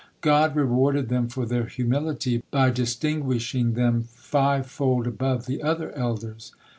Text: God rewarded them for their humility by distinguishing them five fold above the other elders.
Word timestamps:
God 0.21 0.55
rewarded 0.55 1.09
them 1.09 1.27
for 1.27 1.45
their 1.45 1.67
humility 1.67 2.41
by 2.49 2.71
distinguishing 2.71 3.75
them 3.75 4.05
five 4.15 4.65
fold 4.65 5.05
above 5.05 5.45
the 5.45 5.61
other 5.61 5.91
elders. 5.95 6.53